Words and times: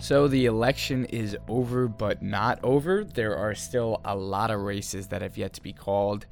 So 0.00 0.28
the 0.28 0.46
election 0.46 1.06
is 1.06 1.36
over, 1.48 1.88
but 1.88 2.22
not 2.22 2.58
over. 2.62 3.04
There 3.04 3.36
are 3.36 3.54
still 3.54 4.00
a 4.04 4.14
lot 4.14 4.50
of 4.50 4.60
races 4.60 5.08
that 5.08 5.22
have 5.22 5.38
yet 5.38 5.54
to 5.54 5.62
be 5.62 5.72
called. 5.72 6.26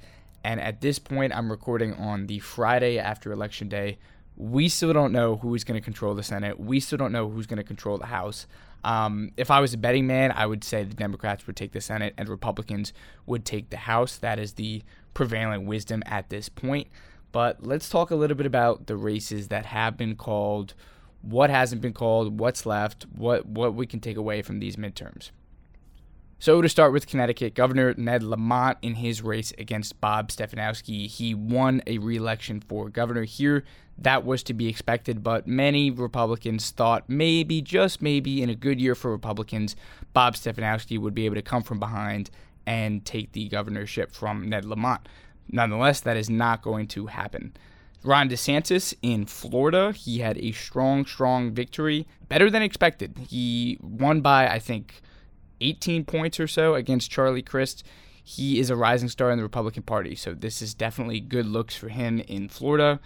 And 0.44 0.60
at 0.60 0.80
this 0.80 0.98
point, 0.98 1.34
I'm 1.34 1.50
recording 1.50 1.94
on 1.94 2.26
the 2.26 2.40
Friday 2.40 2.98
after 2.98 3.32
Election 3.32 3.68
Day. 3.68 3.98
We 4.36 4.68
still 4.68 4.92
don't 4.92 5.12
know 5.12 5.36
who 5.36 5.54
is 5.54 5.64
going 5.64 5.80
to 5.80 5.84
control 5.84 6.14
the 6.14 6.22
Senate. 6.22 6.58
We 6.58 6.80
still 6.80 6.98
don't 6.98 7.12
know 7.12 7.28
who's 7.28 7.46
going 7.46 7.58
to 7.58 7.64
control 7.64 7.98
the 7.98 8.06
House. 8.06 8.46
Um, 8.84 9.30
if 9.36 9.50
I 9.50 9.60
was 9.60 9.72
a 9.72 9.78
betting 9.78 10.06
man, 10.06 10.32
I 10.32 10.46
would 10.46 10.64
say 10.64 10.82
the 10.82 10.94
Democrats 10.94 11.46
would 11.46 11.56
take 11.56 11.72
the 11.72 11.80
Senate 11.80 12.14
and 12.18 12.28
Republicans 12.28 12.92
would 13.26 13.44
take 13.44 13.70
the 13.70 13.76
House. 13.76 14.16
That 14.16 14.38
is 14.38 14.54
the 14.54 14.82
prevailing 15.14 15.66
wisdom 15.66 16.02
at 16.06 16.28
this 16.28 16.48
point. 16.48 16.88
But 17.30 17.64
let's 17.64 17.88
talk 17.88 18.10
a 18.10 18.16
little 18.16 18.36
bit 18.36 18.46
about 18.46 18.86
the 18.86 18.96
races 18.96 19.48
that 19.48 19.66
have 19.66 19.96
been 19.96 20.16
called 20.16 20.74
what 21.22 21.50
hasn't 21.50 21.80
been 21.80 21.92
called, 21.92 22.38
what's 22.38 22.66
left, 22.66 23.06
what 23.14 23.46
what 23.46 23.74
we 23.74 23.86
can 23.86 24.00
take 24.00 24.16
away 24.16 24.42
from 24.42 24.58
these 24.58 24.76
midterms. 24.76 25.30
So 26.38 26.60
to 26.60 26.68
start 26.68 26.92
with 26.92 27.06
Connecticut, 27.06 27.54
Governor 27.54 27.94
Ned 27.96 28.24
Lamont 28.24 28.76
in 28.82 28.96
his 28.96 29.22
race 29.22 29.52
against 29.58 30.00
Bob 30.00 30.28
Stefanowski, 30.28 31.06
he 31.06 31.34
won 31.34 31.82
a 31.86 31.98
re-election 31.98 32.60
for 32.60 32.88
governor 32.88 33.22
here. 33.22 33.62
That 33.96 34.24
was 34.24 34.42
to 34.44 34.52
be 34.52 34.66
expected, 34.66 35.22
but 35.22 35.46
many 35.46 35.92
Republicans 35.92 36.72
thought 36.72 37.08
maybe, 37.08 37.62
just 37.62 38.02
maybe, 38.02 38.42
in 38.42 38.50
a 38.50 38.56
good 38.56 38.80
year 38.80 38.96
for 38.96 39.12
Republicans, 39.12 39.76
Bob 40.14 40.34
Stefanowski 40.34 40.98
would 40.98 41.14
be 41.14 41.26
able 41.26 41.36
to 41.36 41.42
come 41.42 41.62
from 41.62 41.78
behind 41.78 42.28
and 42.66 43.04
take 43.04 43.30
the 43.30 43.48
governorship 43.48 44.10
from 44.10 44.48
Ned 44.48 44.64
Lamont. 44.64 45.08
Nonetheless, 45.48 46.00
that 46.00 46.16
is 46.16 46.28
not 46.28 46.60
going 46.60 46.88
to 46.88 47.06
happen. 47.06 47.52
Ron 48.04 48.28
DeSantis 48.28 48.94
in 49.02 49.26
Florida, 49.26 49.92
he 49.92 50.18
had 50.18 50.36
a 50.38 50.52
strong, 50.52 51.06
strong 51.06 51.52
victory, 51.52 52.06
better 52.28 52.50
than 52.50 52.62
expected. 52.62 53.16
He 53.28 53.78
won 53.80 54.20
by, 54.20 54.48
I 54.48 54.58
think, 54.58 55.00
18 55.60 56.04
points 56.04 56.40
or 56.40 56.48
so 56.48 56.74
against 56.74 57.10
Charlie 57.10 57.42
Crist. 57.42 57.84
He 58.24 58.58
is 58.58 58.70
a 58.70 58.76
rising 58.76 59.08
star 59.08 59.30
in 59.30 59.36
the 59.36 59.44
Republican 59.44 59.82
Party, 59.82 60.16
so 60.16 60.34
this 60.34 60.60
is 60.60 60.74
definitely 60.74 61.20
good 61.20 61.46
looks 61.46 61.76
for 61.76 61.88
him 61.88 62.20
in 62.20 62.48
Florida. 62.48 63.00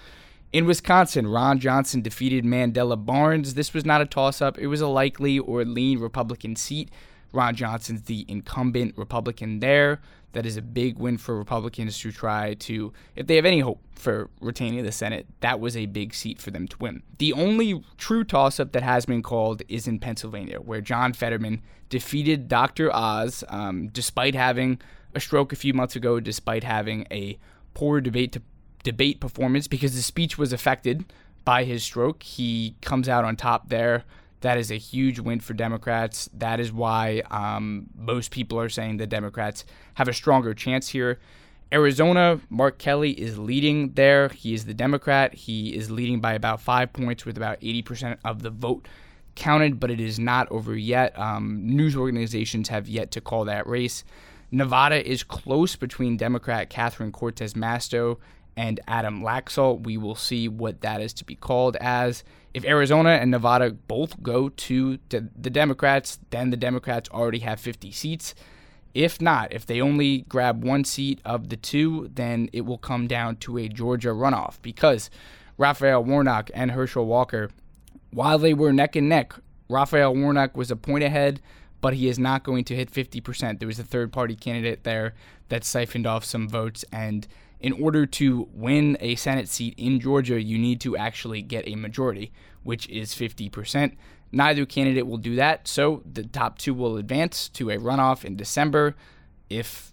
In 0.52 0.64
Wisconsin, 0.64 1.26
Ron 1.26 1.58
Johnson 1.58 2.00
defeated 2.00 2.44
Mandela 2.44 3.02
Barnes. 3.02 3.54
This 3.54 3.74
was 3.74 3.84
not 3.84 4.00
a 4.00 4.06
toss 4.06 4.40
up, 4.40 4.58
it 4.58 4.68
was 4.68 4.80
a 4.80 4.86
likely 4.86 5.38
or 5.38 5.64
lean 5.64 5.98
Republican 5.98 6.56
seat. 6.56 6.90
Ron 7.32 7.54
Johnson's 7.54 8.02
the 8.02 8.24
incumbent 8.28 8.96
Republican 8.96 9.60
there. 9.60 10.00
That 10.32 10.44
is 10.44 10.56
a 10.56 10.62
big 10.62 10.98
win 10.98 11.16
for 11.16 11.36
Republicans 11.36 11.98
to 12.00 12.12
try 12.12 12.54
to, 12.54 12.92
if 13.14 13.26
they 13.26 13.36
have 13.36 13.46
any 13.46 13.60
hope 13.60 13.80
for 13.94 14.28
retaining 14.40 14.84
the 14.84 14.92
Senate, 14.92 15.26
that 15.40 15.60
was 15.60 15.76
a 15.76 15.86
big 15.86 16.12
seat 16.12 16.40
for 16.40 16.50
them 16.50 16.68
to 16.68 16.76
win. 16.78 17.02
The 17.18 17.32
only 17.32 17.82
true 17.96 18.22
toss 18.22 18.60
up 18.60 18.72
that 18.72 18.82
has 18.82 19.06
been 19.06 19.22
called 19.22 19.62
is 19.68 19.88
in 19.88 19.98
Pennsylvania, 19.98 20.58
where 20.58 20.82
John 20.82 21.14
Fetterman 21.14 21.62
defeated 21.88 22.48
Dr. 22.48 22.94
Oz 22.94 23.44
um, 23.48 23.88
despite 23.88 24.34
having 24.34 24.78
a 25.14 25.20
stroke 25.20 25.52
a 25.52 25.56
few 25.56 25.72
months 25.72 25.96
ago, 25.96 26.20
despite 26.20 26.64
having 26.64 27.06
a 27.10 27.38
poor 27.72 28.00
debate 28.00 28.32
to, 28.32 28.42
debate 28.82 29.20
performance 29.20 29.66
because 29.66 29.94
the 29.94 30.02
speech 30.02 30.38
was 30.38 30.52
affected 30.52 31.04
by 31.44 31.64
his 31.64 31.82
stroke. 31.82 32.22
He 32.22 32.76
comes 32.82 33.08
out 33.08 33.24
on 33.24 33.36
top 33.36 33.68
there. 33.68 34.04
That 34.46 34.58
is 34.58 34.70
a 34.70 34.78
huge 34.78 35.18
win 35.18 35.40
for 35.40 35.54
Democrats. 35.54 36.30
That 36.32 36.60
is 36.60 36.70
why 36.70 37.20
um, 37.32 37.88
most 37.98 38.30
people 38.30 38.60
are 38.60 38.68
saying 38.68 38.98
the 38.98 39.04
Democrats 39.04 39.64
have 39.94 40.06
a 40.06 40.12
stronger 40.12 40.54
chance 40.54 40.90
here. 40.90 41.18
Arizona, 41.72 42.40
Mark 42.48 42.78
Kelly 42.78 43.10
is 43.10 43.40
leading 43.40 43.94
there. 43.94 44.28
He 44.28 44.54
is 44.54 44.64
the 44.64 44.72
Democrat. 44.72 45.34
He 45.34 45.74
is 45.74 45.90
leading 45.90 46.20
by 46.20 46.34
about 46.34 46.60
five 46.60 46.92
points 46.92 47.24
with 47.24 47.36
about 47.36 47.60
80% 47.60 48.18
of 48.24 48.44
the 48.44 48.50
vote 48.50 48.86
counted, 49.34 49.80
but 49.80 49.90
it 49.90 49.98
is 49.98 50.20
not 50.20 50.48
over 50.52 50.76
yet. 50.76 51.18
Um, 51.18 51.66
news 51.66 51.96
organizations 51.96 52.68
have 52.68 52.86
yet 52.86 53.10
to 53.10 53.20
call 53.20 53.46
that 53.46 53.66
race. 53.66 54.04
Nevada 54.52 55.04
is 55.04 55.24
close 55.24 55.74
between 55.74 56.16
Democrat 56.16 56.70
Catherine 56.70 57.10
Cortez 57.10 57.54
Masto 57.54 58.18
and 58.56 58.80
Adam 58.88 59.22
Laxalt. 59.22 59.84
We 59.84 59.96
will 59.96 60.14
see 60.14 60.48
what 60.48 60.80
that 60.80 61.00
is 61.00 61.12
to 61.14 61.24
be 61.24 61.34
called 61.34 61.76
as. 61.76 62.24
If 62.54 62.64
Arizona 62.64 63.10
and 63.10 63.30
Nevada 63.30 63.70
both 63.70 64.22
go 64.22 64.48
to 64.48 64.98
the 65.10 65.50
Democrats, 65.50 66.18
then 66.30 66.50
the 66.50 66.56
Democrats 66.56 67.10
already 67.10 67.40
have 67.40 67.60
50 67.60 67.92
seats. 67.92 68.34
If 68.94 69.20
not, 69.20 69.52
if 69.52 69.66
they 69.66 69.82
only 69.82 70.22
grab 70.22 70.64
one 70.64 70.84
seat 70.84 71.20
of 71.22 71.50
the 71.50 71.58
two, 71.58 72.10
then 72.14 72.48
it 72.54 72.62
will 72.62 72.78
come 72.78 73.06
down 73.06 73.36
to 73.36 73.58
a 73.58 73.68
Georgia 73.68 74.08
runoff 74.08 74.62
because 74.62 75.10
Raphael 75.58 76.02
Warnock 76.02 76.50
and 76.54 76.70
Herschel 76.70 77.04
Walker, 77.04 77.50
while 78.10 78.38
they 78.38 78.54
were 78.54 78.72
neck 78.72 78.96
and 78.96 79.06
neck, 79.06 79.34
Raphael 79.68 80.14
Warnock 80.14 80.56
was 80.56 80.70
a 80.70 80.76
point 80.76 81.04
ahead, 81.04 81.42
but 81.82 81.92
he 81.92 82.08
is 82.08 82.18
not 82.18 82.42
going 82.42 82.64
to 82.64 82.74
hit 82.74 82.90
50%. 82.90 83.58
There 83.58 83.68
was 83.68 83.78
a 83.78 83.84
third 83.84 84.14
party 84.14 84.34
candidate 84.34 84.84
there 84.84 85.12
that 85.50 85.62
siphoned 85.62 86.06
off 86.06 86.24
some 86.24 86.48
votes 86.48 86.82
and 86.90 87.28
in 87.60 87.72
order 87.72 88.06
to 88.06 88.48
win 88.52 88.96
a 89.00 89.14
Senate 89.14 89.48
seat 89.48 89.74
in 89.76 90.00
Georgia, 90.00 90.40
you 90.40 90.58
need 90.58 90.80
to 90.82 90.96
actually 90.96 91.42
get 91.42 91.66
a 91.66 91.74
majority, 91.74 92.32
which 92.62 92.88
is 92.88 93.14
50%. 93.14 93.96
Neither 94.32 94.66
candidate 94.66 95.06
will 95.06 95.16
do 95.16 95.36
that, 95.36 95.66
so 95.66 96.02
the 96.10 96.24
top 96.24 96.58
two 96.58 96.74
will 96.74 96.96
advance 96.96 97.48
to 97.50 97.70
a 97.70 97.78
runoff 97.78 98.24
in 98.24 98.36
December. 98.36 98.94
If 99.48 99.92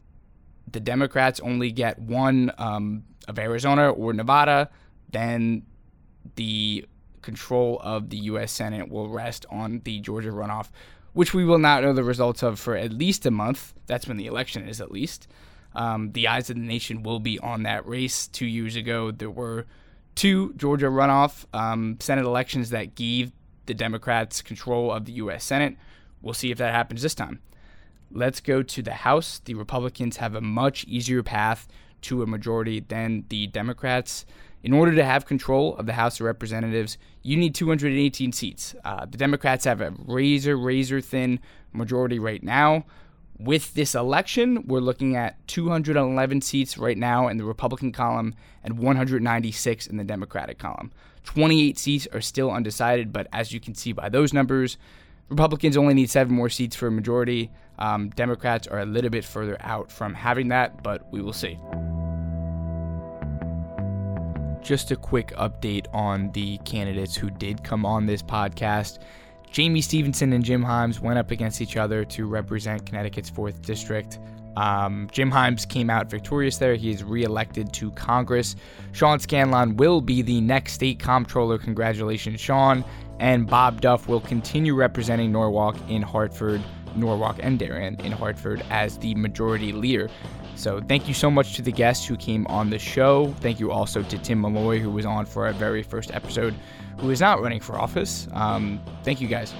the 0.69 0.79
Democrats 0.79 1.39
only 1.39 1.71
get 1.71 1.99
one 1.99 2.51
um, 2.57 3.03
of 3.27 3.39
Arizona 3.39 3.89
or 3.91 4.11
Nevada, 4.13 4.69
then 5.11 5.63
the 6.35 6.85
control 7.21 7.79
of 7.83 8.09
the 8.09 8.17
U.S. 8.17 8.51
Senate 8.51 8.89
will 8.89 9.07
rest 9.07 9.45
on 9.49 9.81
the 9.85 9.99
Georgia 9.99 10.31
runoff, 10.31 10.69
which 11.13 11.33
we 11.33 11.45
will 11.45 11.59
not 11.59 11.83
know 11.83 11.93
the 11.93 12.03
results 12.03 12.43
of 12.43 12.59
for 12.59 12.75
at 12.75 12.91
least 12.91 13.25
a 13.25 13.31
month. 13.31 13.73
That's 13.85 14.07
when 14.07 14.17
the 14.17 14.25
election 14.25 14.67
is, 14.67 14.81
at 14.81 14.91
least. 14.91 15.27
Um, 15.75 16.11
the 16.11 16.27
eyes 16.27 16.49
of 16.49 16.55
the 16.55 16.61
nation 16.61 17.03
will 17.03 17.19
be 17.19 17.39
on 17.39 17.63
that 17.63 17.87
race. 17.87 18.27
Two 18.27 18.45
years 18.45 18.75
ago, 18.75 19.11
there 19.11 19.29
were 19.29 19.65
two 20.15 20.53
Georgia 20.53 20.87
runoff 20.87 21.45
um, 21.53 21.97
Senate 21.99 22.25
elections 22.25 22.69
that 22.69 22.95
gave 22.95 23.31
the 23.65 23.73
Democrats 23.73 24.41
control 24.41 24.91
of 24.91 25.05
the 25.05 25.13
U.S. 25.13 25.43
Senate. 25.43 25.77
We'll 26.21 26.33
see 26.33 26.51
if 26.51 26.57
that 26.57 26.73
happens 26.73 27.01
this 27.01 27.15
time. 27.15 27.39
Let's 28.11 28.39
go 28.39 28.61
to 28.61 28.81
the 28.81 28.93
House. 28.93 29.39
The 29.43 29.55
Republicans 29.55 30.17
have 30.17 30.35
a 30.35 30.41
much 30.41 30.85
easier 30.85 31.23
path 31.23 31.67
to 32.03 32.21
a 32.21 32.27
majority 32.27 32.79
than 32.79 33.25
the 33.29 33.47
Democrats. 33.47 34.25
In 34.61 34.71
order 34.71 34.95
to 34.95 35.03
have 35.03 35.25
control 35.25 35.75
of 35.75 35.87
the 35.87 35.93
House 35.93 36.19
of 36.19 36.25
Representatives, 36.25 36.97
you 37.21 37.35
need 37.35 37.55
218 37.55 38.31
seats. 38.31 38.75
Uh, 38.85 39.05
the 39.05 39.17
Democrats 39.17 39.65
have 39.65 39.81
a 39.81 39.93
razor, 40.05 40.55
razor 40.55 41.01
thin 41.01 41.39
majority 41.73 42.19
right 42.19 42.43
now. 42.43 42.85
With 43.39 43.73
this 43.73 43.95
election, 43.95 44.67
we're 44.67 44.79
looking 44.79 45.15
at 45.15 45.45
211 45.47 46.41
seats 46.41 46.77
right 46.77 46.97
now 46.97 47.27
in 47.27 47.37
the 47.37 47.43
Republican 47.43 47.91
column 47.91 48.35
and 48.63 48.77
196 48.77 49.87
in 49.87 49.97
the 49.97 50.03
Democratic 50.03 50.59
column. 50.59 50.91
28 51.23 51.77
seats 51.77 52.07
are 52.13 52.21
still 52.21 52.51
undecided, 52.51 53.11
but 53.11 53.27
as 53.33 53.51
you 53.51 53.59
can 53.59 53.73
see 53.73 53.91
by 53.91 54.07
those 54.07 54.33
numbers, 54.33 54.77
Republicans 55.29 55.77
only 55.77 55.95
need 55.95 56.09
seven 56.09 56.35
more 56.35 56.49
seats 56.49 56.75
for 56.75 56.87
a 56.87 56.91
majority. 56.91 57.49
Um, 57.79 58.09
Democrats 58.09 58.67
are 58.67 58.79
a 58.79 58.85
little 58.85 59.09
bit 59.09 59.25
further 59.25 59.57
out 59.61 59.91
from 59.91 60.13
having 60.13 60.49
that, 60.49 60.83
but 60.83 61.11
we 61.11 61.21
will 61.21 61.33
see. 61.33 61.57
Just 64.61 64.91
a 64.91 64.95
quick 64.95 65.29
update 65.29 65.87
on 65.93 66.31
the 66.33 66.57
candidates 66.59 67.15
who 67.15 67.31
did 67.31 67.63
come 67.63 67.85
on 67.85 68.05
this 68.05 68.21
podcast. 68.21 68.99
Jayme 69.53 69.83
Stevenson 69.83 70.33
and 70.33 70.43
Jim 70.43 70.65
Himes 70.65 70.99
went 70.99 71.19
up 71.19 71.29
against 71.29 71.61
each 71.61 71.77
other 71.77 72.03
to 72.05 72.25
represent 72.25 72.87
Connecticut's 72.87 73.29
4th 73.29 73.61
District. 73.61 74.17
Um, 74.57 75.07
Jim 75.11 75.31
Himes 75.31 75.69
came 75.69 75.91
out 75.91 76.09
victorious 76.09 76.57
there. 76.57 76.73
He 76.73 76.89
is 76.89 77.03
reelected 77.03 77.71
to 77.73 77.91
Congress. 77.91 78.55
Sean 78.93 79.19
Scanlon 79.19 79.77
will 79.77 80.01
be 80.01 80.23
the 80.23 80.41
next 80.41 80.73
state 80.73 80.97
comptroller. 80.97 81.59
Congratulations, 81.59 82.41
Sean. 82.41 82.83
And 83.19 83.45
Bob 83.45 83.79
Duff 83.79 84.07
will 84.07 84.21
continue 84.21 84.73
representing 84.73 85.31
Norwalk 85.31 85.75
in 85.87 86.01
Hartford, 86.01 86.63
Norwalk 86.95 87.37
and 87.39 87.59
Darien 87.59 87.99
in 88.01 88.11
Hartford 88.11 88.63
as 88.71 88.97
the 88.97 89.13
majority 89.13 89.71
leader. 89.71 90.09
So 90.55 90.81
thank 90.81 91.07
you 91.07 91.13
so 91.13 91.29
much 91.31 91.55
to 91.55 91.61
the 91.61 91.71
guests 91.71 92.05
who 92.05 92.15
came 92.15 92.47
on 92.47 92.69
the 92.69 92.79
show. 92.79 93.33
Thank 93.39 93.59
you 93.59 93.71
also 93.71 94.03
to 94.03 94.17
Tim 94.17 94.41
Malloy, 94.41 94.79
who 94.79 94.89
was 94.89 95.05
on 95.05 95.25
for 95.25 95.45
our 95.45 95.53
very 95.53 95.83
first 95.83 96.13
episode 96.13 96.55
who 96.99 97.09
is 97.09 97.19
not 97.19 97.41
running 97.41 97.59
for 97.59 97.77
office. 97.77 98.27
Um, 98.31 98.79
thank 99.03 99.19
you 99.19 99.27
guys. 99.27 99.53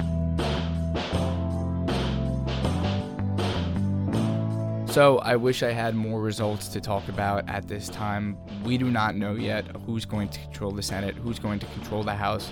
So, 4.93 5.17
I 5.19 5.35
wish 5.37 5.63
I 5.63 5.71
had 5.71 5.95
more 5.95 6.21
results 6.21 6.67
to 6.67 6.79
talk 6.79 7.07
about 7.07 7.49
at 7.49 7.67
this 7.67 7.89
time. 7.89 8.37
We 8.63 8.77
do 8.77 8.91
not 8.91 9.15
know 9.15 9.33
yet 9.33 9.65
who's 9.87 10.05
going 10.05 10.29
to 10.29 10.39
control 10.39 10.69
the 10.69 10.83
Senate, 10.83 11.15
who's 11.15 11.39
going 11.39 11.57
to 11.59 11.65
control 11.65 12.03
the 12.03 12.13
House. 12.13 12.51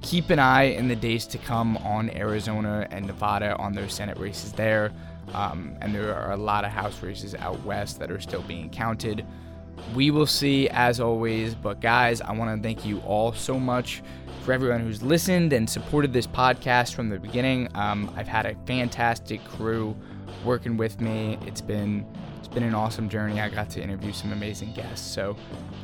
Keep 0.00 0.30
an 0.30 0.38
eye 0.38 0.64
in 0.64 0.86
the 0.86 0.94
days 0.94 1.26
to 1.26 1.38
come 1.38 1.76
on 1.78 2.10
Arizona 2.10 2.86
and 2.92 3.06
Nevada 3.06 3.56
on 3.56 3.72
their 3.72 3.88
Senate 3.88 4.16
races 4.18 4.52
there. 4.52 4.92
Um, 5.34 5.76
and 5.80 5.94
there 5.94 6.14
are 6.14 6.32
a 6.32 6.36
lot 6.36 6.64
of 6.64 6.70
House 6.70 7.02
races 7.02 7.34
out 7.34 7.62
west 7.64 7.98
that 8.00 8.10
are 8.10 8.20
still 8.20 8.42
being 8.42 8.70
counted. 8.70 9.24
we 9.94 10.10
will 10.10 10.26
see 10.26 10.68
as 10.68 11.00
always. 11.00 11.54
But 11.54 11.80
guys, 11.80 12.20
I 12.20 12.32
want 12.32 12.56
to 12.56 12.62
thank 12.62 12.84
you 12.84 13.00
all 13.00 13.32
so 13.32 13.58
much 13.58 14.02
for 14.44 14.52
everyone 14.52 14.80
who's 14.80 15.02
listened 15.02 15.52
and 15.52 15.68
supported 15.68 16.12
this 16.12 16.26
podcast 16.26 16.94
from 16.94 17.08
the 17.08 17.18
beginning. 17.18 17.68
Um, 17.74 18.12
I've 18.16 18.28
had 18.28 18.46
a 18.46 18.54
fantastic 18.66 19.42
crew 19.44 19.96
working 20.44 20.76
with 20.76 21.00
me. 21.00 21.38
It's 21.46 21.60
been 21.60 22.06
it's 22.38 22.48
been 22.48 22.64
an 22.64 22.74
awesome 22.74 23.08
journey. 23.08 23.40
I 23.40 23.48
got 23.48 23.70
to 23.70 23.82
interview 23.82 24.12
some 24.12 24.32
amazing 24.32 24.72
guests. 24.74 25.06
So 25.06 25.36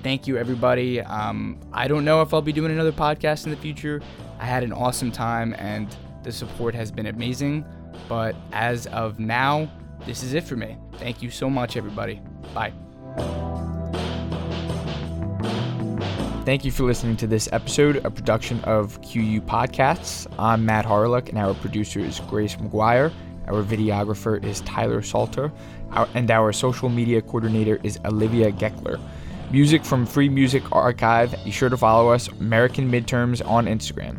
thank 0.02 0.26
you 0.26 0.36
everybody. 0.36 1.00
Um, 1.00 1.58
I 1.72 1.86
don't 1.88 2.04
know 2.04 2.20
if 2.20 2.34
I'll 2.34 2.42
be 2.42 2.52
doing 2.52 2.72
another 2.72 2.92
podcast 2.92 3.44
in 3.44 3.50
the 3.50 3.56
future. 3.56 4.02
I 4.40 4.44
had 4.44 4.62
an 4.64 4.72
awesome 4.72 5.10
time 5.12 5.54
and 5.58 5.96
the 6.24 6.32
support 6.32 6.74
has 6.74 6.90
been 6.90 7.06
amazing. 7.06 7.64
But 8.08 8.36
as 8.52 8.86
of 8.86 9.18
now, 9.18 9.70
this 10.06 10.22
is 10.22 10.34
it 10.34 10.44
for 10.44 10.56
me. 10.56 10.76
Thank 10.94 11.22
you 11.22 11.30
so 11.30 11.50
much, 11.50 11.76
everybody. 11.76 12.20
Bye. 12.54 12.72
Thank 16.44 16.64
you 16.64 16.70
for 16.70 16.84
listening 16.84 17.16
to 17.18 17.26
this 17.26 17.46
episode, 17.52 17.96
a 18.06 18.10
production 18.10 18.64
of 18.64 18.98
QU 19.02 19.42
Podcasts. 19.42 20.26
I'm 20.38 20.64
Matt 20.64 20.86
Harlock, 20.86 21.28
and 21.28 21.36
our 21.36 21.52
producer 21.52 22.00
is 22.00 22.20
Grace 22.20 22.56
McGuire. 22.56 23.12
Our 23.48 23.62
videographer 23.62 24.42
is 24.42 24.62
Tyler 24.62 25.02
Salter, 25.02 25.52
our, 25.92 26.08
and 26.14 26.30
our 26.30 26.52
social 26.54 26.88
media 26.88 27.20
coordinator 27.20 27.78
is 27.82 27.98
Olivia 28.06 28.50
Geckler. 28.50 28.98
Music 29.50 29.84
from 29.84 30.06
Free 30.06 30.28
Music 30.28 30.62
Archive. 30.72 31.34
Be 31.44 31.50
sure 31.50 31.68
to 31.68 31.76
follow 31.76 32.10
us, 32.10 32.28
American 32.28 32.90
Midterms, 32.90 33.46
on 33.46 33.66
Instagram. 33.66 34.18